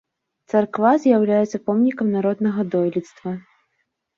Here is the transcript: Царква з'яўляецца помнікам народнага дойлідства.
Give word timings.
Царква 0.53 0.93
з'яўляецца 1.03 1.61
помнікам 1.67 2.07
народнага 2.17 2.61
дойлідства. 2.77 3.39